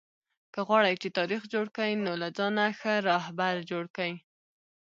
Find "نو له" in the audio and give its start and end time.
2.05-2.27